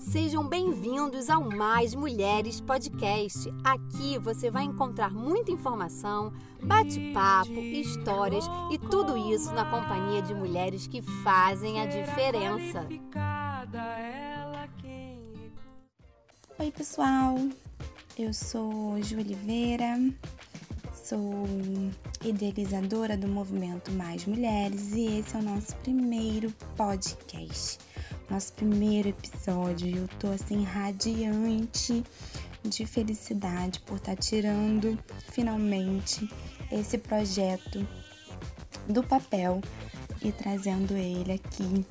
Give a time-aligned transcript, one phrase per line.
[0.00, 3.52] Sejam bem-vindos ao Mais Mulheres Podcast.
[3.62, 6.32] Aqui você vai encontrar muita informação,
[6.62, 12.86] bate-papo, histórias e tudo isso na companhia de mulheres que fazem a diferença.
[16.58, 17.36] Oi, pessoal.
[18.18, 19.98] Eu sou Ju Oliveira,
[20.94, 21.44] sou
[22.24, 27.89] idealizadora do movimento Mais Mulheres e esse é o nosso primeiro podcast
[28.30, 29.96] nosso primeiro episódio.
[29.96, 32.04] Eu tô assim radiante
[32.62, 34.98] de felicidade por estar tá tirando
[35.32, 36.30] finalmente
[36.70, 37.86] esse projeto
[38.88, 39.60] do papel
[40.22, 41.84] e trazendo ele aqui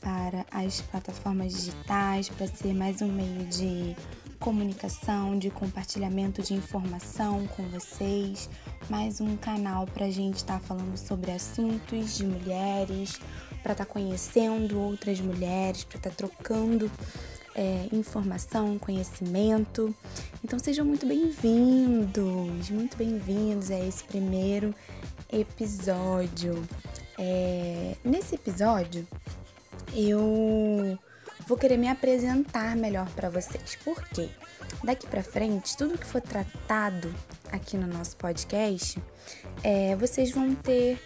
[0.00, 3.96] para as plataformas digitais, para ser mais um meio de
[4.38, 8.50] comunicação, de compartilhamento de informação com vocês,
[8.90, 13.20] mais um canal para a gente estar tá falando sobre assuntos de mulheres,
[13.62, 16.90] para estar tá conhecendo outras mulheres, para estar tá trocando
[17.54, 19.94] é, informação, conhecimento.
[20.44, 24.74] Então sejam muito bem-vindos, muito bem-vindos a esse primeiro
[25.32, 26.62] episódio.
[27.18, 29.06] É, nesse episódio
[29.94, 30.98] eu
[31.46, 33.76] vou querer me apresentar melhor para vocês.
[33.84, 34.28] Por quê?
[34.82, 37.14] Daqui para frente, tudo que for tratado
[37.52, 38.98] aqui no nosso podcast,
[39.62, 40.98] é, vocês vão ter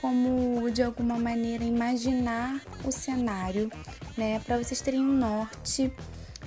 [0.00, 3.70] como de alguma maneira imaginar o cenário,
[4.16, 5.92] né, para vocês terem um norte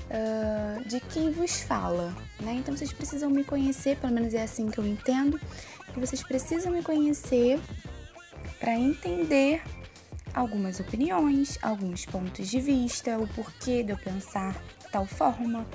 [0.10, 2.54] uh, de quem vos fala, né?
[2.54, 5.40] Então vocês precisam me conhecer, pelo menos é assim que eu entendo,
[5.94, 7.60] que vocês precisam me conhecer
[8.60, 9.62] para entender
[10.34, 14.60] algumas opiniões, alguns pontos de vista, o porquê de eu pensar
[14.92, 15.66] tal forma,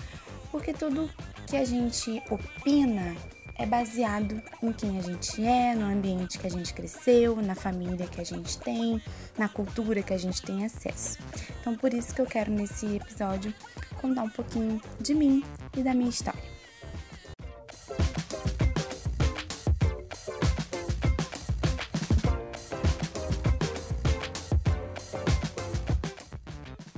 [0.50, 1.08] porque tudo
[1.46, 3.14] que a gente opina
[3.58, 8.06] é baseado em quem a gente é, no ambiente que a gente cresceu, na família
[8.06, 9.02] que a gente tem,
[9.36, 11.18] na cultura que a gente tem acesso.
[11.60, 13.52] Então, por isso que eu quero nesse episódio
[14.00, 15.42] contar um pouquinho de mim
[15.76, 16.40] e da minha história.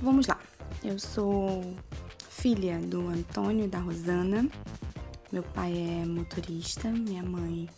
[0.02, 0.38] Vamos lá.
[0.84, 1.74] Eu sou
[2.28, 4.46] filha do Antônio e da Rosana,
[5.32, 7.68] meu pai é motorista, minha mãe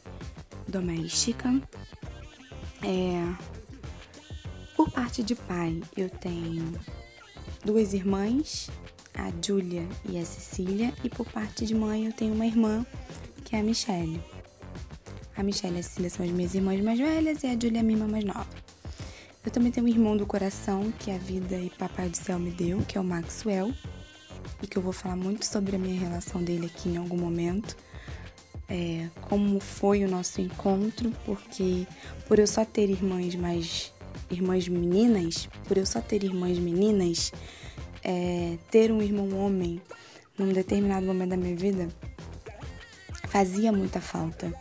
[0.67, 1.49] doméstica.
[2.83, 3.53] É...
[4.75, 6.73] Por parte de pai, eu tenho
[7.65, 8.71] duas irmãs,
[9.15, 12.87] a Júlia e a Cecília, e por parte de mãe eu tenho uma irmã,
[13.45, 14.21] que é a Michelle.
[15.37, 17.81] A Michelle e a Cecília são as minhas irmãs mais velhas e a Júlia é
[17.81, 18.49] a minha irmã mais nova.
[19.45, 22.51] Eu também tenho um irmão do coração que a vida e papai do céu me
[22.51, 23.75] deu, que é o Maxwell
[24.63, 27.77] e que eu vou falar muito sobre a minha relação dele aqui em algum momento.
[28.69, 31.87] É, como foi o nosso encontro, porque
[32.27, 33.93] por eu só ter irmãs mais
[34.31, 37.33] irmãs meninas, por eu só ter irmãs meninas,
[38.03, 39.81] é, ter um irmão homem
[40.39, 41.89] num determinado momento da minha vida
[43.29, 44.53] fazia muita falta.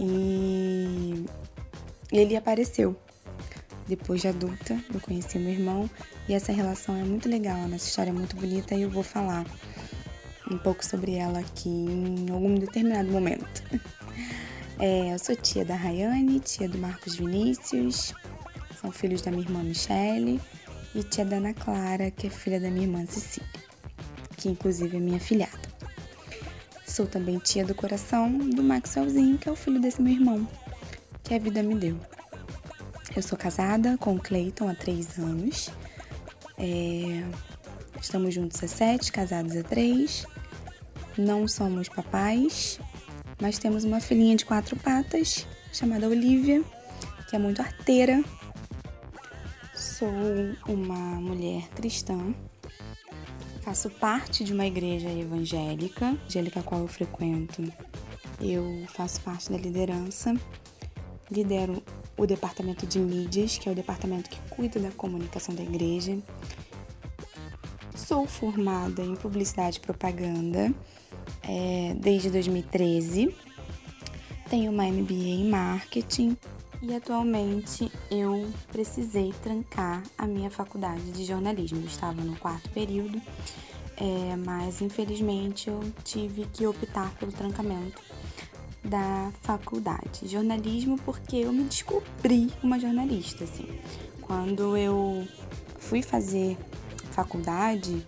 [0.00, 1.24] E
[2.10, 2.96] ele apareceu.
[3.92, 5.90] Depois de adulta, eu conheci meu irmão
[6.26, 9.02] e essa relação é muito legal, a nossa história é muito bonita e eu vou
[9.02, 9.44] falar
[10.50, 13.62] um pouco sobre ela aqui em algum determinado momento.
[14.78, 18.14] É, eu sou tia da Rayane, tia do Marcos Vinícius,
[18.80, 20.40] são filhos da minha irmã Michele
[20.92, 23.48] e tia da Ana Clara, que é filha da minha irmã Cecília,
[24.36, 25.60] que inclusive é minha filhada.
[26.84, 30.48] Sou também tia do coração do Maxwellzinho, que é o filho desse meu irmão,
[31.22, 32.00] que a vida me deu.
[33.14, 35.70] Eu sou casada com o Clayton há três anos
[36.64, 37.24] é,
[38.00, 40.24] estamos juntos há sete, casados há três.
[41.18, 42.78] Não somos papais,
[43.40, 46.62] mas temos uma filhinha de quatro patas chamada Olivia,
[47.28, 48.22] que é muito arteira.
[49.74, 50.08] Sou
[50.68, 52.34] uma mulher cristã.
[53.62, 57.62] Faço parte de uma igreja evangélica, evangélica a qual eu frequento.
[58.40, 60.34] Eu faço parte da liderança,
[61.30, 61.82] lidero
[62.22, 66.16] o departamento de mídias, que é o departamento que cuida da comunicação da igreja.
[67.94, 70.72] Sou formada em publicidade e propaganda
[71.42, 73.34] é, desde 2013.
[74.48, 76.36] Tenho uma MBA em marketing
[76.80, 81.80] e atualmente eu precisei trancar a minha faculdade de jornalismo.
[81.80, 83.20] Eu estava no quarto período,
[83.96, 88.00] é, mas infelizmente eu tive que optar pelo trancamento
[88.84, 90.26] da faculdade.
[90.26, 93.66] Jornalismo porque eu me descobri uma jornalista, assim.
[94.20, 95.26] Quando eu
[95.78, 96.56] fui fazer
[97.10, 98.04] faculdade,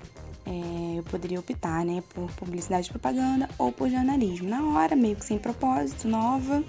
[0.47, 4.49] é, eu poderia optar, né, por publicidade e propaganda ou por jornalismo.
[4.49, 6.62] Na hora, meio que sem propósito, nova,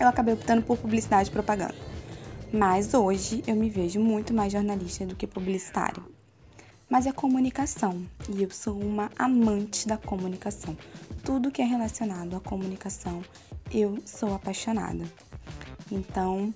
[0.00, 1.74] eu acabei optando por publicidade e propaganda.
[2.52, 6.04] Mas hoje eu me vejo muito mais jornalista do que publicitário.
[6.92, 10.76] Mas é comunicação e eu sou uma amante da comunicação.
[11.24, 13.22] Tudo que é relacionado à comunicação,
[13.72, 15.02] eu sou apaixonada.
[15.90, 16.52] Então,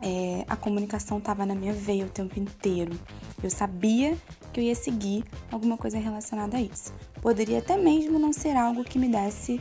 [0.00, 2.96] é, a comunicação estava na minha veia o tempo inteiro.
[3.42, 4.16] Eu sabia
[4.52, 6.94] que eu ia seguir alguma coisa relacionada a isso.
[7.20, 9.60] Poderia até mesmo não ser algo que me desse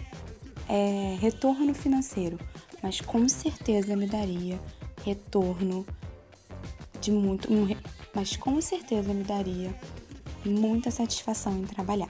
[0.69, 2.37] é, retorno financeiro,
[2.83, 4.59] mas com certeza me daria
[5.03, 5.83] retorno
[7.01, 7.65] de muito, um,
[8.19, 9.73] mas com certeza me daria
[10.43, 12.09] muita satisfação em trabalhar.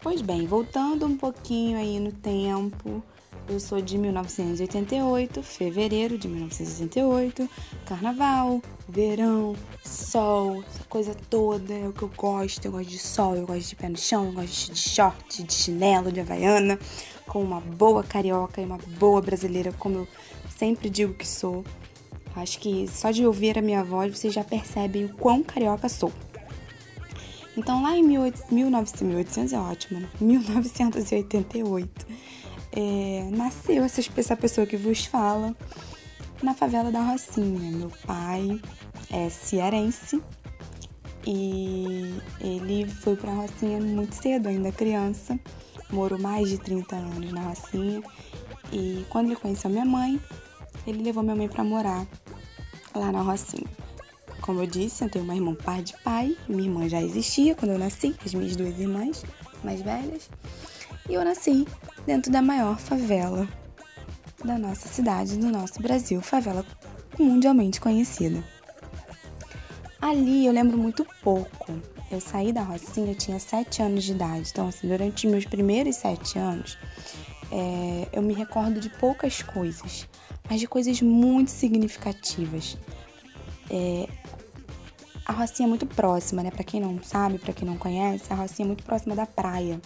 [0.00, 3.02] Pois bem, voltando um pouquinho aí no tempo,
[3.48, 7.50] eu sou de 1988, fevereiro de 1988,
[7.84, 12.66] carnaval, verão, sol, essa coisa toda é o que eu gosto.
[12.66, 15.52] Eu gosto de sol, eu gosto de pé no chão, eu gosto de short, de
[15.52, 16.78] chinelo, de havaiana,
[17.26, 20.08] com uma boa carioca e uma boa brasileira, como eu
[20.56, 21.64] sempre digo que sou.
[22.36, 26.12] Acho que só de ouvir a minha voz vocês já percebem o quão carioca sou.
[27.56, 30.08] Então, lá em 1800 é ótimo, né?
[30.20, 32.06] 1988
[32.76, 35.54] é, nasceu essa, essa pessoa que vos fala
[36.42, 37.70] na favela da Rocinha.
[37.70, 38.60] Meu pai
[39.10, 40.20] é cearense
[41.24, 45.38] e ele foi para a Rocinha muito cedo, ainda criança,
[45.90, 48.02] morou mais de 30 anos na Rocinha.
[48.72, 50.20] E quando ele conheceu minha mãe,
[50.84, 52.04] ele levou minha mãe para morar
[52.94, 53.66] lá na Rocinha.
[54.40, 57.72] Como eu disse, eu tenho uma irmã par de pai, minha irmã já existia quando
[57.72, 59.24] eu nasci, as minhas duas irmãs
[59.62, 60.28] mais velhas.
[61.08, 61.66] E eu nasci
[62.06, 63.48] dentro da maior favela
[64.44, 66.64] da nossa cidade, do nosso Brasil, favela
[67.18, 68.44] mundialmente conhecida.
[70.00, 71.72] Ali eu lembro muito pouco.
[72.10, 74.50] Eu saí da Rocinha, eu tinha sete anos de idade.
[74.52, 76.76] Então, assim, durante meus primeiros sete anos,
[77.50, 80.06] é, eu me recordo de poucas coisas,
[80.48, 82.76] mas de coisas muito significativas.
[83.70, 84.08] É,
[85.24, 86.50] a Rocinha é muito próxima, né?
[86.50, 89.80] Para quem não sabe, para quem não conhece, a Rocinha é muito próxima da praia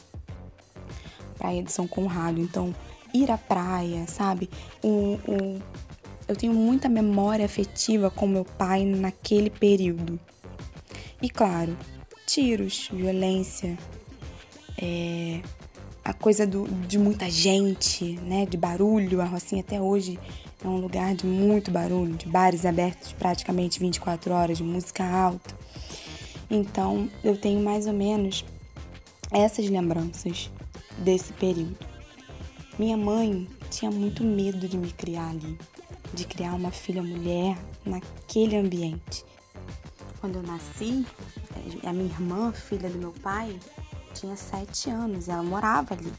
[1.39, 2.41] praia de São Conrado.
[2.41, 2.75] Então,
[3.15, 4.51] ir à praia, sabe?
[4.83, 5.63] O, o,
[6.27, 10.19] eu tenho muita memória afetiva com meu pai naquele período.
[11.23, 11.77] E claro,
[12.27, 13.79] tiros, violência,
[14.81, 15.41] é,
[16.05, 18.45] a coisa do, de muita gente, né?
[18.45, 19.21] De barulho.
[19.21, 20.19] A Rocinha até hoje
[20.63, 25.55] é um lugar de muito barulho, de bares abertos praticamente 24 horas, de música alta.
[26.51, 28.45] Então, eu tenho mais ou menos
[29.31, 30.51] essas lembranças
[30.99, 31.77] desse período.
[32.79, 35.59] Minha mãe tinha muito medo de me criar ali,
[36.13, 39.25] de criar uma filha mulher naquele ambiente.
[40.21, 41.07] Quando eu nasci,
[41.85, 43.57] a minha irmã, filha do meu pai,
[44.15, 46.13] tinha sete anos, ela morava ali.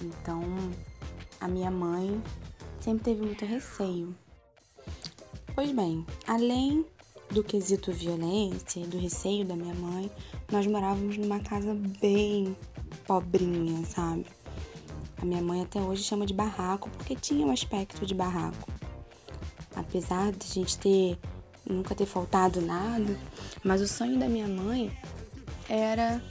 [0.00, 0.42] Então,
[1.40, 2.22] a minha mãe
[2.84, 4.14] sempre teve muito receio.
[5.54, 6.84] Pois bem, além
[7.30, 10.10] do quesito violência e do receio da minha mãe,
[10.52, 12.54] nós morávamos numa casa bem
[13.06, 14.26] pobrinha, sabe?
[15.16, 18.70] A minha mãe até hoje chama de barraco porque tinha um aspecto de barraco.
[19.74, 21.18] Apesar de a gente ter
[21.64, 23.18] nunca ter faltado nada,
[23.64, 24.94] mas o sonho da minha mãe
[25.70, 26.22] era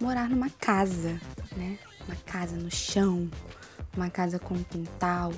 [0.00, 1.20] morar numa casa,
[1.54, 1.78] né?
[2.06, 3.30] Uma casa no chão,
[3.94, 5.32] uma casa com quintal.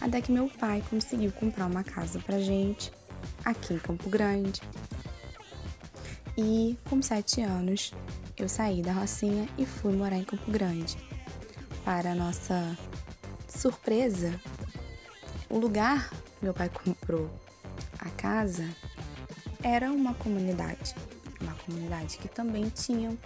[0.00, 2.92] Até que meu pai conseguiu comprar uma casa pra gente
[3.44, 4.60] aqui em Campo Grande.
[6.36, 7.92] E com sete anos
[8.36, 10.96] eu saí da Rocinha e fui morar em Campo Grande.
[11.84, 12.76] Para nossa
[13.48, 14.40] surpresa,
[15.50, 17.28] o lugar que meu pai comprou
[17.98, 18.68] a casa
[19.62, 20.94] era uma comunidade,
[21.40, 23.16] uma comunidade que também tinha,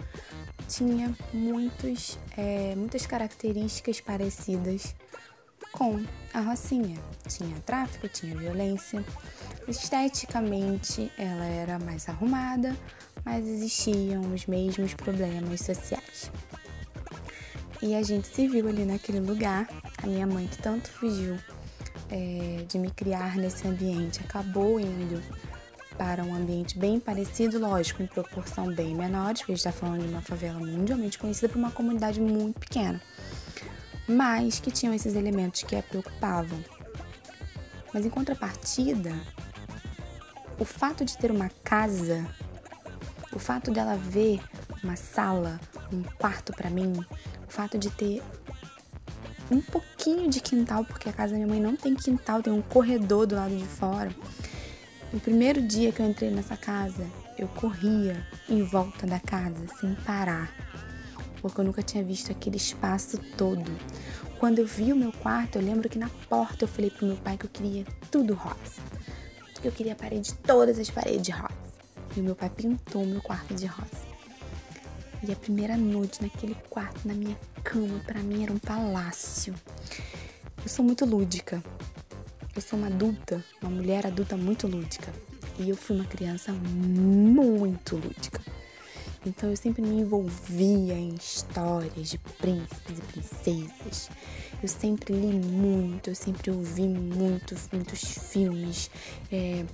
[0.67, 4.95] tinha muitos, é, muitas características parecidas
[5.83, 6.01] com
[6.33, 6.97] a Rocinha.
[7.27, 9.03] Tinha tráfico, tinha violência.
[9.67, 12.73] Esteticamente, ela era mais arrumada,
[13.25, 16.31] mas existiam os mesmos problemas sociais.
[17.81, 19.67] E a gente se viu ali naquele lugar.
[20.01, 21.37] A minha mãe, que tanto fugiu
[22.09, 25.21] é, de me criar nesse ambiente, acabou indo
[25.97, 30.01] para um ambiente bem parecido, lógico, em proporção bem menor, porque a gente está falando
[30.01, 33.01] de uma favela mundialmente conhecida por uma comunidade muito pequena,
[34.07, 36.63] mas que tinham esses elementos que a preocupavam.
[37.93, 39.13] Mas em contrapartida,
[40.59, 42.27] o fato de ter uma casa
[43.35, 44.39] o fato dela ver
[44.83, 45.59] uma sala,
[45.91, 46.93] um quarto para mim,
[47.47, 48.21] o fato de ter
[49.51, 52.61] um pouquinho de quintal, porque a casa da minha mãe não tem quintal, tem um
[52.61, 54.11] corredor do lado de fora.
[55.11, 57.05] No primeiro dia que eu entrei nessa casa,
[57.37, 60.51] eu corria em volta da casa sem parar,
[61.43, 63.69] porque eu nunca tinha visto aquele espaço todo.
[64.39, 67.17] Quando eu vi o meu quarto, eu lembro que na porta eu falei pro meu
[67.17, 68.81] pai que eu queria tudo rosa,
[69.61, 71.53] que eu queria a parede, todas as paredes rosa.
[72.15, 74.13] e o meu pai pintou meu quarto de rosa.
[75.21, 79.53] E a primeira noite naquele quarto, na minha cama, para mim era um palácio.
[80.61, 81.61] Eu sou muito lúdica.
[82.55, 85.11] Eu sou uma adulta, uma mulher adulta muito lúdica.
[85.59, 88.42] E eu fui uma criança muito lúdica.
[89.25, 94.09] Então eu sempre me envolvia em histórias de príncipes e princesas.
[94.61, 98.01] Eu sempre li muito, eu sempre ouvi muito, muitos
[98.31, 98.89] filmes.
[99.31, 99.65] É,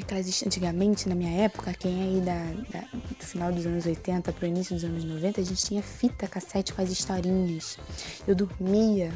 [0.00, 4.32] aquelas antigamente, na minha época, quem é aí da, da, do final dos anos 80
[4.32, 7.78] para o início dos anos 90, a gente tinha fita cassete com as historinhas.
[8.26, 9.12] Eu dormia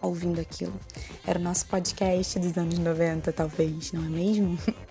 [0.00, 0.78] ouvindo aquilo.
[1.26, 4.58] Era o nosso podcast dos anos 90, talvez, não é mesmo?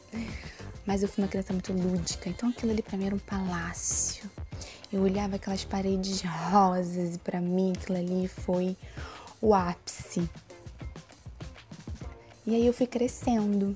[0.88, 4.32] Mas eu fui uma criança muito lúdica, então aquilo ali para mim era um palácio.
[4.92, 8.78] Eu olhava aquelas paredes rosas e para mim aquilo ali foi
[9.42, 10.28] o ápice.
[12.46, 13.76] E aí eu fui crescendo,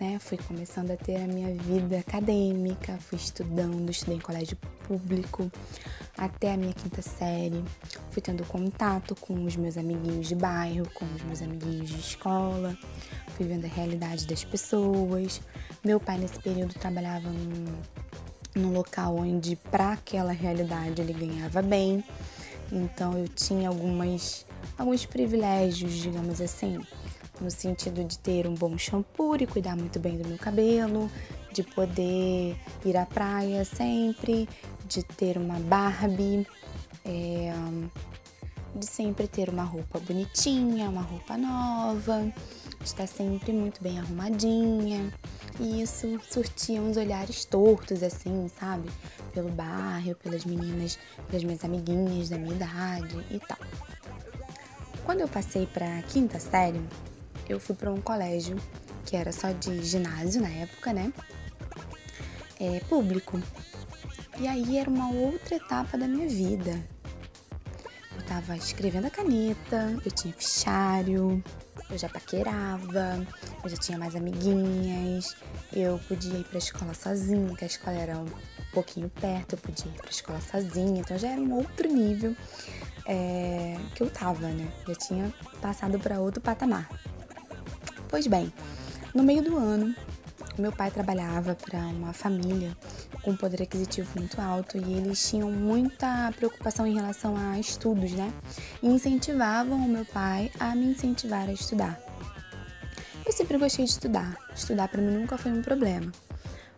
[0.00, 0.20] né?
[0.20, 5.50] Fui começando a ter a minha vida acadêmica, fui estudando, estudei em colégio público
[6.16, 7.64] até a minha quinta série.
[8.12, 12.78] Fui tendo contato com os meus amiguinhos de bairro, com os meus amiguinhos de escola,
[13.36, 15.40] fui vendo a realidade das pessoas.
[15.84, 17.64] Meu pai nesse período trabalhava num,
[18.54, 22.04] num local onde para aquela realidade ele ganhava bem.
[22.70, 24.46] Então eu tinha algumas
[24.78, 26.80] alguns privilégios, digamos assim
[27.42, 31.10] no sentido de ter um bom shampoo e cuidar muito bem do meu cabelo,
[31.52, 34.48] de poder ir à praia sempre,
[34.86, 36.46] de ter uma Barbie,
[37.04, 37.52] é,
[38.74, 42.32] de sempre ter uma roupa bonitinha, uma roupa nova,
[42.84, 45.12] estar sempre muito bem arrumadinha.
[45.60, 48.88] E isso surtia uns olhares tortos, assim, sabe?
[49.32, 50.98] Pelo bairro, pelas meninas,
[51.28, 53.58] pelas minhas amiguinhas da minha idade e tal.
[55.04, 56.80] Quando eu passei para a quinta série,
[57.48, 58.56] eu fui para um colégio
[59.04, 61.12] que era só de ginásio na época, né?
[62.58, 63.40] É, público.
[64.38, 66.80] E aí era uma outra etapa da minha vida.
[68.16, 71.42] Eu tava escrevendo a caneta, eu tinha fichário,
[71.90, 73.26] eu já paquerava,
[73.62, 75.36] eu já tinha mais amiguinhas,
[75.72, 78.26] eu podia ir pra escola sozinha, que a escola era um
[78.72, 82.34] pouquinho perto, eu podia ir pra escola sozinha, então já era um outro nível
[83.06, 84.70] é, que eu tava, né?
[84.86, 86.88] Já tinha passado para outro patamar.
[88.08, 88.52] Pois bem,
[89.14, 89.94] no meio do ano,
[90.58, 92.76] meu pai trabalhava para uma família
[93.22, 98.32] com poder aquisitivo muito alto e eles tinham muita preocupação em relação a estudos, né?
[98.82, 102.00] E incentivavam o meu pai a me incentivar a estudar.
[103.24, 106.10] Eu sempre gostei de estudar, estudar para mim nunca foi um problema.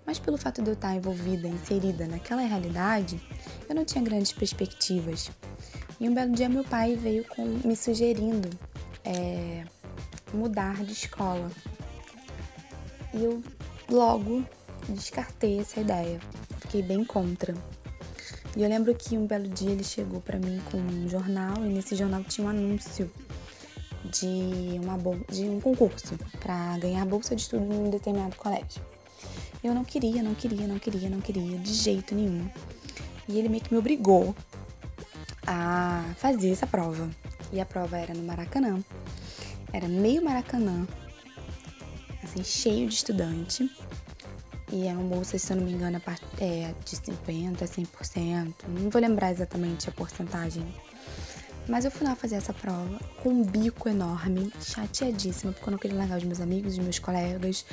[0.07, 3.19] Mas pelo fato de eu estar envolvida, inserida naquela realidade,
[3.69, 5.31] eu não tinha grandes perspectivas.
[5.99, 8.51] E um belo dia meu pai veio com, me sugerindo
[9.03, 9.65] é,
[10.35, 11.51] mudar de escola.
[13.15, 13.43] E eu
[13.89, 14.45] logo
[14.89, 16.21] descartei essa ideia,
[16.61, 17.55] fiquei bem contra.
[18.57, 21.69] E eu lembro que um belo dia ele chegou para mim com um jornal e
[21.69, 23.11] nesse jornal tinha um anúncio
[24.05, 24.99] de, uma
[25.29, 28.83] de um concurso para ganhar bolsa de estudo em um determinado colégio.
[29.63, 32.49] Eu não queria, não queria, não queria, não queria, de jeito nenhum.
[33.27, 34.37] E ele meio que me obrigou
[35.47, 37.11] a fazer essa prova.
[37.53, 38.85] E a prova era no Maracanã.
[39.73, 40.87] Era meio Maracanã,
[42.23, 43.71] assim, cheio de estudante.
[44.75, 46.03] E era uma bolsa, se eu não me engano,
[46.41, 48.55] é, de 50% a 100%.
[48.67, 50.67] Não vou lembrar exatamente a porcentagem.
[51.69, 55.79] Mas eu fui lá fazer essa prova com um bico enorme, chateadíssima, porque eu não
[55.79, 57.65] queria largar os meus amigos, os meus colegas.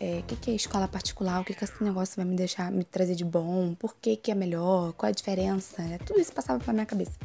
[0.00, 1.42] O é, que, que é escola particular?
[1.42, 3.74] O que, que esse negócio vai me deixar, me trazer de bom?
[3.74, 4.94] Por que, que é melhor?
[4.94, 5.82] Qual a diferença?
[6.06, 7.18] Tudo isso passava pela minha cabeça.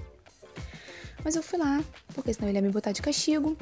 [1.24, 1.82] Mas eu fui lá,
[2.14, 3.56] porque senão ele ia me botar de castigo.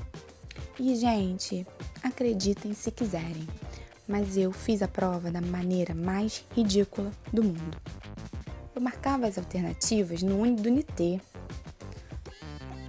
[0.80, 1.68] E, gente,
[2.02, 3.48] acreditem se quiserem,
[4.10, 7.78] mas eu fiz a prova da maneira mais ridícula do mundo.
[8.74, 11.22] Eu marcava as alternativas no do NT.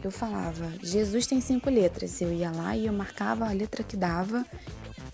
[0.02, 2.18] Eu falava, Jesus tem cinco letras.
[2.22, 4.46] Eu ia lá e eu marcava a letra que dava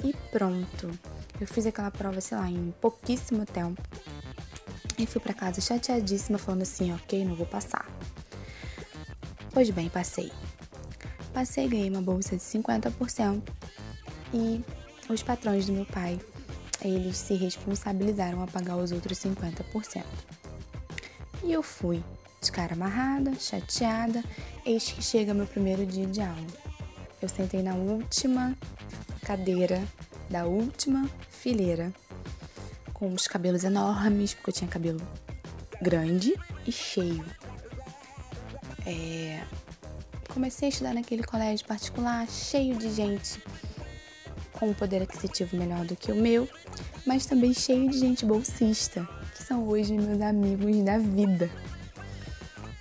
[0.05, 0.89] e pronto.
[1.41, 3.83] Eu fiz aquela prova, sei lá, em pouquíssimo tempo.
[4.97, 7.85] E fui para casa chateadíssima, falando assim: ok, não vou passar.
[9.53, 10.31] Pois bem, passei.
[11.35, 13.43] Passei ganhei uma bolsa de 50%
[14.33, 14.65] e
[15.09, 16.19] os patrões do meu pai,
[16.83, 20.05] eles se responsabilizaram a pagar os outros 50%.
[21.45, 22.03] E eu fui,
[22.41, 24.23] de cara amarrada, chateada,
[24.65, 26.47] eis que chega meu primeiro dia de aula.
[27.21, 28.57] Eu sentei na última
[29.23, 29.83] cadeira
[30.29, 31.93] da última fileira,
[32.93, 35.01] com os cabelos enormes, porque eu tinha cabelo
[35.81, 36.35] grande
[36.67, 37.25] e cheio.
[38.85, 39.43] É,
[40.29, 43.41] comecei a estudar naquele colégio particular cheio de gente
[44.59, 46.49] com um poder aquisitivo melhor do que o meu,
[47.07, 51.51] mas também cheio de gente bolsista, que são hoje meus amigos da vida.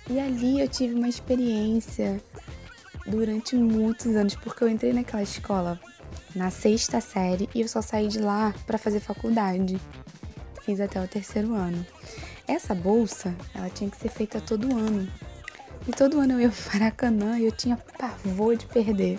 [0.08, 2.20] E ali eu tive uma experiência
[3.06, 5.80] durante muitos anos, porque eu entrei naquela escola
[6.34, 9.80] na sexta série e eu só saí de lá para fazer faculdade.
[10.62, 11.84] Fiz até o terceiro ano.
[12.46, 15.08] Essa bolsa, ela tinha que ser feita todo ano.
[15.88, 19.18] E todo ano eu ia para Maracanã e eu tinha pavor de perder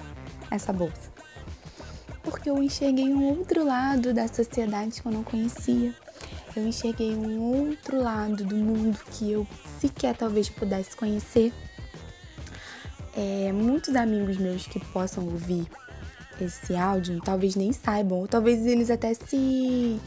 [0.51, 1.06] essa bolsa.
[2.47, 5.93] Porque eu enxerguei um outro lado da sociedade que eu não conhecia.
[6.55, 9.45] Eu enxerguei um outro lado do mundo que eu
[9.81, 11.51] sequer talvez pudesse conhecer.
[13.13, 15.67] É, muitos amigos meus que possam ouvir
[16.39, 19.99] esse áudio talvez nem saibam, ou talvez eles até se,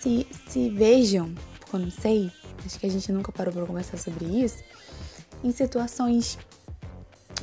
[0.00, 2.32] se, se vejam, porque eu não sei,
[2.64, 4.64] acho que a gente nunca parou para conversar sobre isso,
[5.44, 6.38] em situações.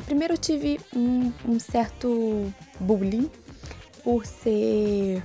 [0.05, 3.29] Primeiro, eu tive um, um certo bullying
[4.03, 5.23] por ser.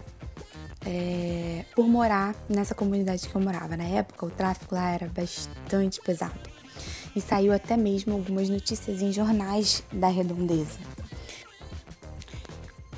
[0.87, 3.77] É, por morar nessa comunidade que eu morava.
[3.77, 6.39] Na época, o tráfico lá era bastante pesado.
[7.15, 10.79] E saiu até mesmo algumas notícias em jornais da redondeza.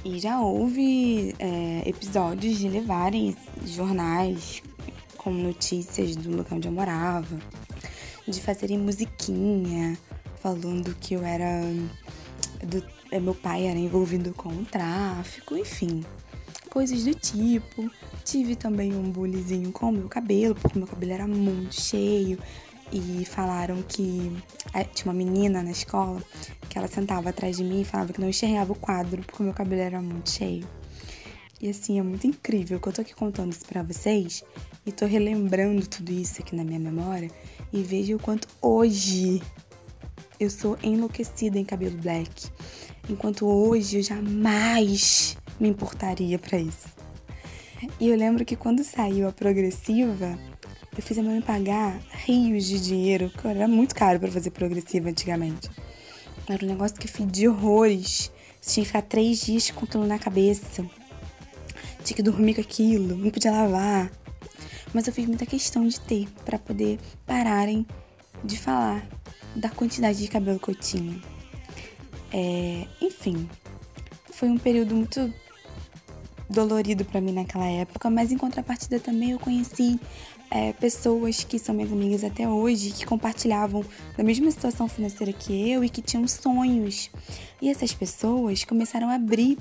[0.04, 4.62] E já houve é, episódios de levarem jornais
[5.16, 7.38] com notícias do local onde eu morava,
[8.26, 9.98] de fazerem musiquinha
[10.40, 11.62] falando que eu era.
[12.66, 16.04] Do, meu pai era envolvido com o tráfico, enfim,
[16.68, 17.90] coisas do tipo.
[18.24, 22.38] Tive também um bullyingzinho com o meu cabelo, porque meu cabelo era muito cheio.
[22.92, 24.32] E falaram que
[24.74, 26.20] é, tinha uma menina na escola
[26.68, 29.44] que ela sentava atrás de mim e falava que não enxergava o quadro porque o
[29.44, 30.66] meu cabelo era muito cheio.
[31.60, 34.42] E assim, é muito incrível que eu tô aqui contando isso pra vocês
[34.84, 37.30] e tô relembrando tudo isso aqui na minha memória
[37.72, 39.42] e vejo o quanto hoje
[40.40, 42.48] eu sou enlouquecida em cabelo black.
[43.10, 46.86] Enquanto hoje eu jamais me importaria para isso.
[47.98, 50.38] E eu lembro que quando saiu a progressiva,
[50.96, 55.08] eu fiz a mãe pagar rios de dinheiro, que era muito caro para fazer progressiva
[55.08, 55.68] antigamente.
[56.48, 58.30] Era um negócio que fedia horrores.
[58.60, 60.88] Você tinha que ficar três dias com aquilo na cabeça.
[62.04, 64.08] Tinha que dormir com aquilo, não podia lavar.
[64.94, 67.84] Mas eu fiz muita questão de ter, para poder pararem
[68.44, 69.04] de falar
[69.56, 71.39] da quantidade de cabelo que eu tinha.
[72.32, 73.48] É, enfim,
[74.32, 75.32] foi um período muito
[76.48, 79.98] dolorido para mim naquela época, mas em contrapartida também eu conheci
[80.50, 83.84] é, pessoas que são minhas amigas até hoje, que compartilhavam
[84.16, 87.08] da mesma situação financeira que eu e que tinham sonhos.
[87.62, 89.56] E essas pessoas começaram a abrir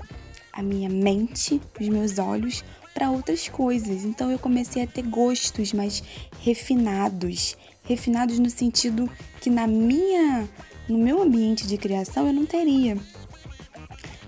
[0.51, 4.03] a minha mente, os meus olhos para outras coisas.
[4.03, 6.03] Então eu comecei a ter gostos mais
[6.41, 10.49] refinados, refinados no sentido que na minha
[10.89, 12.97] no meu ambiente de criação eu não teria.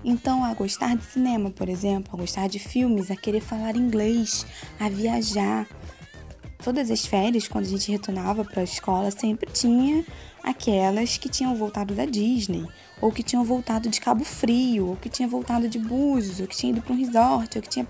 [0.04, 4.44] Então, a gostar de cinema, por exemplo, a gostar de filmes, a querer falar inglês,
[4.80, 5.66] a viajar,
[6.62, 10.04] todas as férias, quando a gente retornava para a escola, sempre tinha
[10.42, 12.66] aquelas que tinham voltado da Disney,
[13.00, 16.56] ou que tinham voltado de Cabo Frio, ou que tinham voltado de Búzios, ou que
[16.56, 17.86] tinha ido para um resort, ou que tinha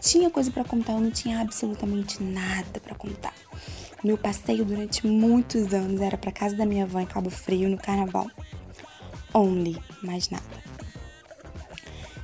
[0.00, 3.34] tinha coisa para contar, eu não tinha absolutamente nada para contar.
[4.02, 7.76] Meu passeio durante muitos anos era para casa da minha avó em Cabo Frio no
[7.76, 8.30] carnaval.
[9.34, 10.44] Only, mais nada.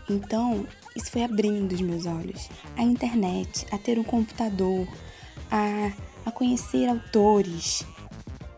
[0.09, 2.49] Então, isso foi abrindo os meus olhos.
[2.77, 4.89] A internet, a ter um computador,
[5.51, 5.93] a,
[6.25, 7.85] a conhecer autores.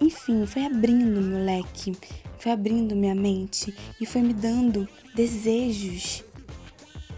[0.01, 1.97] Enfim, foi abrindo meu leque,
[2.39, 6.23] foi abrindo minha mente e foi me dando desejos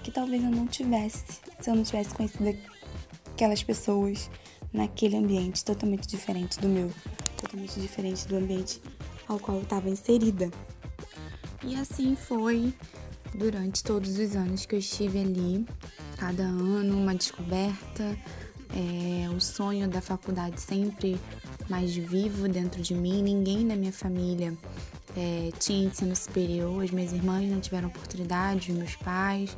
[0.02, 2.56] que talvez eu não tivesse se eu não tivesse conhecido
[3.32, 4.30] aquelas pessoas
[4.72, 6.90] naquele ambiente totalmente diferente do meu,
[7.36, 8.80] totalmente diferente do ambiente
[9.28, 10.50] ao qual eu estava inserida.
[11.62, 12.72] E assim foi
[13.34, 15.66] durante todos os anos que eu estive ali,
[16.16, 18.16] cada ano uma descoberta,
[18.74, 21.18] é, o sonho da faculdade sempre
[21.68, 23.22] mais vivo dentro de mim.
[23.22, 24.56] Ninguém da minha família
[25.16, 29.56] é, tinha ensino superior, as minhas irmãs não tiveram oportunidade, os meus pais.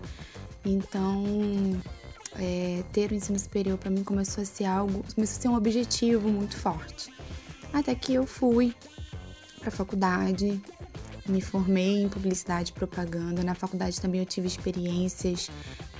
[0.64, 1.25] Então,
[2.37, 5.57] é, ter o ensino superior para mim começou a ser algo, começou a ser um
[5.57, 7.12] objetivo muito forte.
[7.73, 8.75] Até que eu fui
[9.59, 10.61] para a faculdade,
[11.27, 13.42] me formei em publicidade e propaganda.
[13.42, 15.51] Na faculdade também eu tive experiências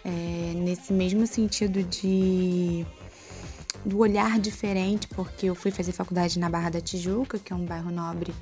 [0.05, 2.85] é, nesse mesmo sentido de
[3.85, 7.65] do olhar diferente, porque eu fui fazer faculdade na Barra da Tijuca, que é um
[7.65, 8.33] bairro nobre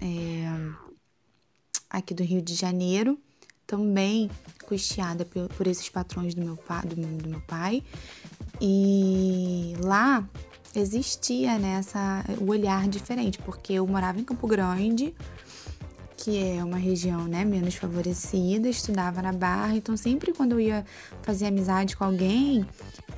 [0.00, 0.44] é,
[1.90, 3.18] aqui do Rio de Janeiro,
[3.72, 4.30] também
[4.66, 7.82] custeada por, por esses patrões do meu, do, do meu pai.
[8.60, 10.28] E lá
[10.76, 11.80] existia né,
[12.38, 15.14] o olhar diferente, porque eu morava em Campo Grande,
[16.18, 20.84] que é uma região né, menos favorecida, estudava na Barra, então sempre quando eu ia
[21.22, 22.66] fazer amizade com alguém,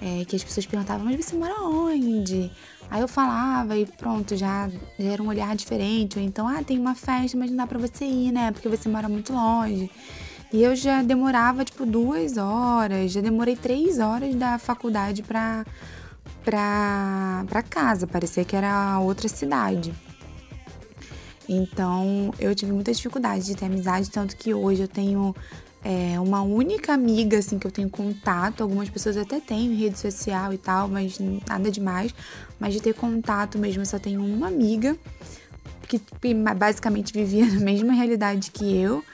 [0.01, 2.51] é, que as pessoas perguntavam, mas você mora onde?
[2.89, 6.19] Aí eu falava e pronto, já, já era um olhar diferente.
[6.19, 8.53] Ou então, ah, tem uma festa, mas não dá pra você ir, né?
[8.53, 9.91] Porque você mora muito longe.
[10.53, 15.65] E eu já demorava, tipo, duas horas, já demorei três horas da faculdade pra,
[16.45, 18.07] pra, pra casa.
[18.07, 19.93] Parecia que era outra cidade.
[21.49, 25.35] Então, eu tive muita dificuldade de ter amizade, tanto que hoje eu tenho
[25.85, 28.63] é, uma única amiga, assim, que eu tenho contato.
[28.63, 32.15] Algumas pessoas até têm em rede social e tal, mas nada demais.
[32.59, 34.97] Mas de ter contato mesmo, eu só tenho uma amiga
[35.87, 36.01] que
[36.57, 39.05] basicamente vivia na mesma realidade que eu.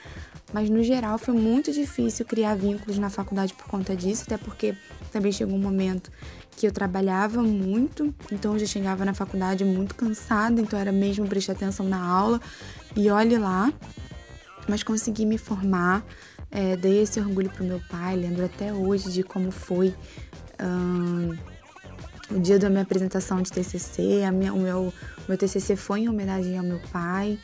[0.53, 4.75] Mas no geral foi muito difícil criar vínculos na faculdade por conta disso, até porque
[5.11, 6.11] também chegou um momento
[6.55, 11.27] que eu trabalhava muito, então eu já chegava na faculdade muito cansada, então era mesmo
[11.27, 12.39] prestar atenção na aula
[12.95, 13.71] e olhe lá.
[14.67, 16.05] Mas consegui me formar,
[16.51, 19.95] é, dei esse orgulho pro meu pai, lembro até hoje de como foi
[22.29, 24.23] o dia da minha apresentação de TCC.
[24.23, 24.93] A minha, o meu,
[25.27, 27.39] meu TCC foi em homenagem ao meu pai.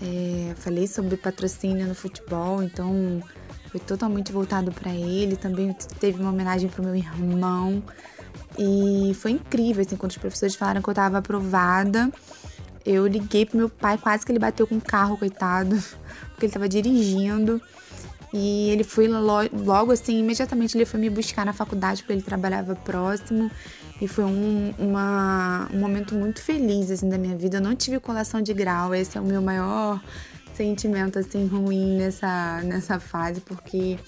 [0.00, 3.22] É, falei sobre patrocínio no futebol, então
[3.70, 5.36] foi totalmente voltado para ele.
[5.36, 7.82] Também teve uma homenagem para o meu irmão.
[8.58, 12.10] E foi incrível, assim, quando os professores falaram que eu estava aprovada.
[12.84, 15.76] Eu liguei pro meu pai, quase que ele bateu com o carro, coitado,
[16.30, 17.60] porque ele estava dirigindo.
[18.32, 22.74] E ele foi logo assim, imediatamente ele foi me buscar na faculdade, porque ele trabalhava
[22.74, 23.50] próximo.
[24.00, 27.58] E foi um, uma, um momento muito feliz assim, da minha vida.
[27.58, 30.02] Eu não tive colação de grau, esse é o meu maior
[30.54, 33.98] sentimento assim ruim nessa, nessa fase, porque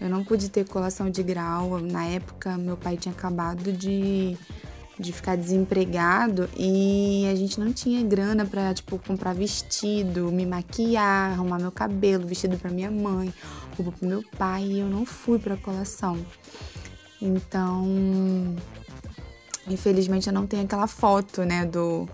[0.00, 1.80] eu não pude ter colação de grau.
[1.80, 4.36] Na época, meu pai tinha acabado de
[5.00, 11.32] de ficar desempregado e a gente não tinha grana para tipo comprar vestido, me maquiar,
[11.32, 13.32] arrumar meu cabelo, vestido para minha mãe,
[13.76, 16.18] roupa pro meu pai, e eu não fui para colação.
[17.20, 17.86] Então,
[19.70, 22.08] infelizmente eu não tenho aquela foto, né, do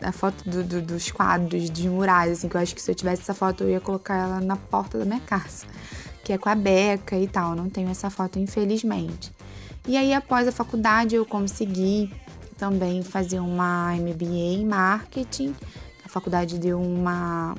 [0.00, 2.94] a foto do, do, dos quadros, dos murais, assim, que eu acho que se eu
[2.94, 5.66] tivesse essa foto eu ia colocar ela na porta da minha casa,
[6.24, 7.54] que é com a beca e tal.
[7.54, 9.32] Não tenho essa foto, infelizmente.
[9.86, 12.12] E aí, após a faculdade, eu consegui
[12.58, 15.54] também fazer uma MBA em marketing.
[16.04, 17.56] A faculdade deu uma,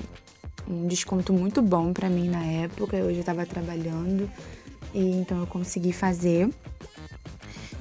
[0.69, 2.95] um desconto muito bom para mim na época.
[2.95, 4.29] Eu já estava trabalhando
[4.93, 6.49] e então eu consegui fazer.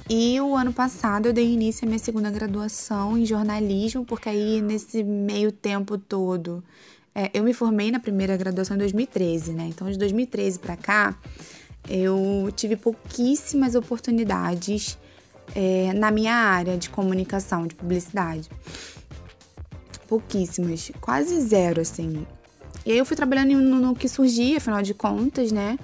[0.09, 4.59] E o ano passado eu dei início à minha segunda graduação em jornalismo, porque aí
[4.59, 6.63] nesse meio tempo todo
[7.13, 9.67] é, eu me formei na primeira graduação em 2013, né?
[9.69, 11.15] Então de 2013 para cá
[11.87, 14.97] eu tive pouquíssimas oportunidades
[15.55, 18.49] é, na minha área de comunicação, de publicidade.
[20.07, 22.25] Pouquíssimas, quase zero, assim.
[22.83, 25.77] E aí eu fui trabalhando no, no que surgia, afinal de contas, né?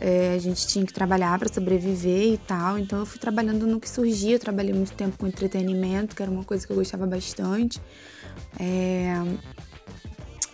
[0.00, 3.80] É, a gente tinha que trabalhar para sobreviver e tal, então eu fui trabalhando no
[3.80, 4.36] que surgia.
[4.36, 7.80] Eu trabalhei muito tempo com entretenimento, que era uma coisa que eu gostava bastante.
[8.58, 9.14] É,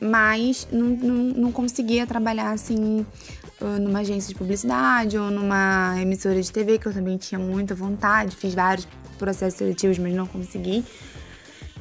[0.01, 3.07] mas não, não, não conseguia trabalhar assim
[3.81, 8.37] numa agência de publicidade ou numa emissora de TV, que eu também tinha muita vontade,
[8.37, 8.87] fiz vários
[9.19, 10.85] processos seletivos, mas não consegui.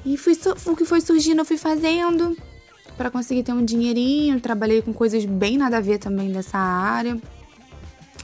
[0.06, 2.38] E fui, o que foi surgindo, eu fui fazendo
[2.97, 4.39] para conseguir ter um dinheirinho.
[4.39, 7.17] Trabalhei com coisas bem nada a ver também dessa área.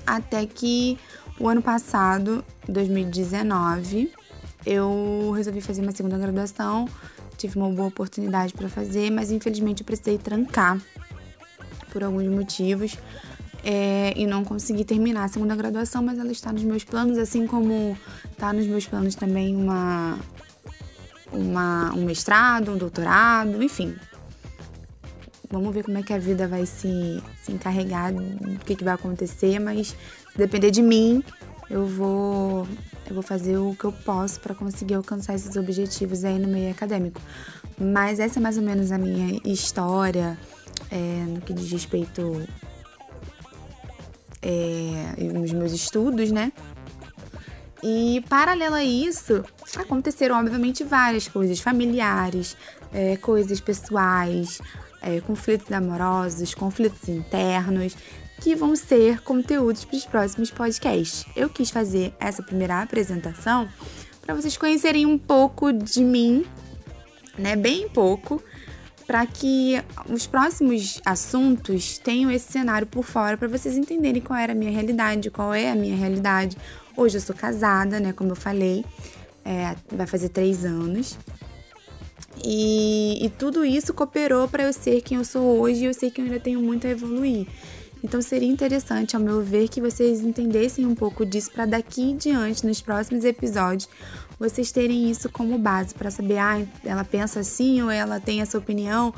[0.06, 0.98] Até que
[1.40, 4.12] o ano passado, 2019,
[4.66, 6.88] eu resolvi fazer uma segunda graduação.
[7.38, 10.80] Tive uma boa oportunidade para fazer, mas infelizmente eu precisei trancar
[11.92, 12.98] por alguns motivos
[13.64, 17.48] é, e não consegui terminar a segunda graduação, mas ela está nos meus planos, assim
[17.48, 17.98] como
[18.32, 20.18] está nos meus planos também uma,
[21.32, 23.96] uma, um mestrado, um doutorado, enfim.
[25.52, 28.94] Vamos ver como é que a vida vai se, se encarregar, o que, que vai
[28.94, 29.96] acontecer, mas
[30.36, 31.24] depender de mim,
[31.70, 32.68] eu vou,
[33.08, 36.72] eu vou fazer o que eu posso para conseguir alcançar esses objetivos aí no meio
[36.72, 37.20] acadêmico.
[37.80, 40.38] Mas essa é mais ou menos a minha história
[40.92, 42.48] é, no que diz respeito
[44.42, 45.16] é,
[45.54, 46.52] meus estudos, né?
[47.82, 49.44] E paralelo a isso,
[49.78, 52.58] aconteceram obviamente várias coisas familiares,
[52.92, 54.60] é, coisas pessoais,
[55.02, 57.96] é, conflitos amorosos, conflitos internos,
[58.42, 61.26] que vão ser conteúdos para os próximos podcasts.
[61.36, 63.68] Eu quis fazer essa primeira apresentação
[64.22, 66.46] para vocês conhecerem um pouco de mim,
[67.38, 67.56] né?
[67.56, 68.42] Bem pouco,
[69.06, 74.54] para que os próximos assuntos tenham esse cenário por fora para vocês entenderem qual era
[74.54, 76.56] a minha realidade, qual é a minha realidade.
[76.96, 78.14] Hoje eu sou casada, né?
[78.14, 78.86] Como eu falei,
[79.44, 81.18] é, vai fazer três anos.
[82.44, 86.10] E, e tudo isso cooperou para eu ser quem eu sou hoje e eu sei
[86.10, 87.48] que eu ainda tenho muito a evoluir.
[88.04, 92.16] Então seria interessante, ao meu ver, que vocês entendessem um pouco disso para daqui em
[92.16, 93.90] diante, nos próximos episódios,
[94.40, 98.58] vocês terem isso como base para saber, ah, ela pensa assim ou ela tem essa
[98.58, 99.14] opinião,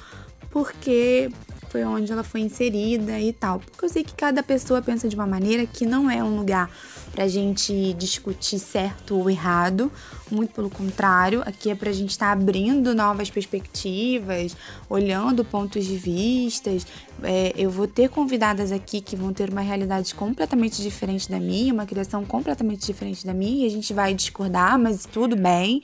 [0.50, 1.30] porque
[1.70, 3.60] foi onde ela foi inserida e tal.
[3.60, 6.70] Porque eu sei que cada pessoa pensa de uma maneira que não é um lugar
[7.12, 9.92] pra gente discutir certo ou errado,
[10.30, 14.56] muito pelo contrário, aqui é pra gente estar tá abrindo novas perspectivas,
[14.90, 16.88] olhando pontos de vistas.
[17.22, 21.74] É, eu vou ter convidadas aqui que vão ter uma realidade completamente diferente da minha,
[21.74, 25.84] uma criação completamente diferente da minha, e a gente vai discordar, mas tudo bem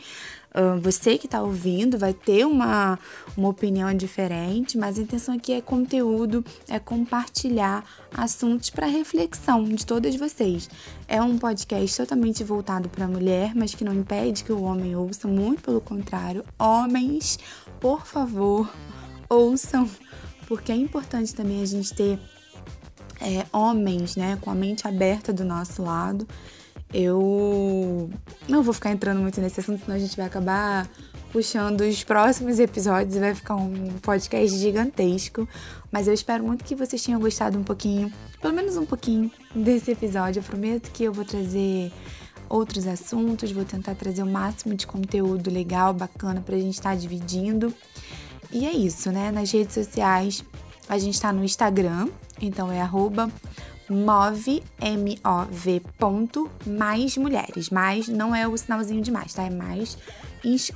[0.81, 2.97] você que está ouvindo vai ter uma,
[3.35, 9.85] uma opinião diferente, mas a intenção aqui é conteúdo, é compartilhar assuntos para reflexão de
[9.85, 10.69] todas vocês.
[11.07, 14.95] É um podcast totalmente voltado para a mulher, mas que não impede que o homem
[14.95, 16.43] ouça, muito pelo contrário.
[16.57, 17.37] Homens,
[17.79, 18.69] por favor,
[19.29, 19.89] ouçam,
[20.47, 22.19] porque é importante também a gente ter
[23.21, 26.27] é, homens, né, com a mente aberta do nosso lado
[26.93, 28.09] eu
[28.47, 30.89] não vou ficar entrando muito nesse assunto, senão a gente vai acabar
[31.31, 35.47] puxando os próximos episódios e vai ficar um podcast gigantesco.
[35.91, 39.91] Mas eu espero muito que vocês tenham gostado um pouquinho, pelo menos um pouquinho, desse
[39.91, 40.39] episódio.
[40.39, 41.91] Eu prometo que eu vou trazer
[42.49, 46.95] outros assuntos, vou tentar trazer o máximo de conteúdo legal, bacana pra gente estar tá
[46.95, 47.73] dividindo.
[48.51, 49.29] E é isso, né?
[49.31, 50.43] Nas redes sociais,
[50.87, 52.07] a gente tá no Instagram,
[52.41, 53.29] então é arroba
[53.89, 57.69] move, M-O-V, ponto, mais mulheres.
[57.69, 59.43] Mais não é o sinalzinho de mais, tá?
[59.43, 59.97] É mais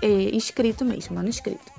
[0.02, 1.72] é, escrito mesmo, manuscrito.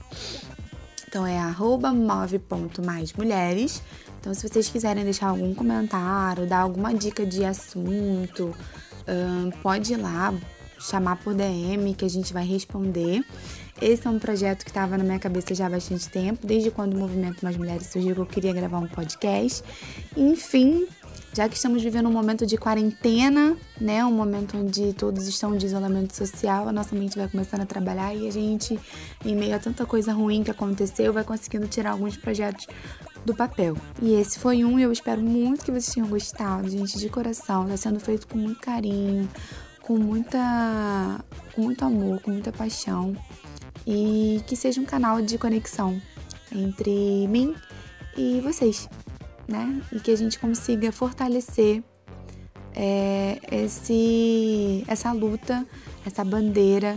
[1.09, 3.83] Então é arroba move.mais mulheres.
[4.21, 8.55] Então, se vocês quiserem deixar algum comentário, dar alguma dica de assunto,
[9.63, 10.33] pode ir lá,
[10.79, 13.25] chamar por DM que a gente vai responder.
[13.81, 16.95] Esse é um projeto que estava na minha cabeça já há bastante tempo, desde quando
[16.95, 19.65] o movimento Mais Mulheres surgiu, eu queria gravar um podcast.
[20.17, 20.87] Enfim,
[21.33, 25.67] já que estamos vivendo um momento de quarentena, né, um momento onde todos estão de
[25.67, 28.79] isolamento social, a nossa mente vai começando a trabalhar e a gente,
[29.25, 32.67] em meio a tanta coisa ruim que aconteceu, vai conseguindo tirar alguns projetos
[33.25, 33.77] do papel.
[34.01, 37.65] E esse foi um, eu espero muito que vocês tenham gostado, gente, de coração.
[37.65, 39.29] Está sendo feito com muito carinho,
[39.81, 43.17] com muita, com muito amor, com muita paixão
[43.87, 46.01] e que seja um canal de conexão
[46.53, 47.55] entre mim
[48.17, 48.89] e vocês
[49.49, 49.83] né?
[49.93, 51.83] E que a gente consiga fortalecer
[52.75, 55.67] é, esse, essa luta,
[56.07, 56.97] essa bandeira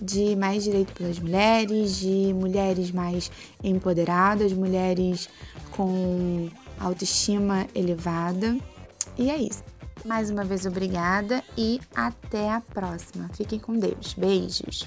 [0.00, 3.30] de mais direito pelas mulheres, de mulheres mais
[3.62, 5.28] empoderadas, mulheres
[5.70, 8.56] com autoestima elevada.
[9.16, 9.62] E é isso.
[10.04, 13.30] Mais uma vez, obrigada e até a próxima.
[13.32, 14.14] Fiquem com Deus.
[14.14, 14.86] Beijos.